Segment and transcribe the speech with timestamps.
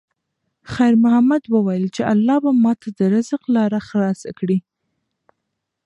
[0.73, 4.57] خیر محمد وویل چې الله به ماته د رزق لاره خلاصه کړي.